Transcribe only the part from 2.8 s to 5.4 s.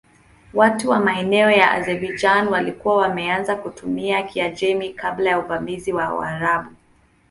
wameanza kutumia Kiajemi kabla ya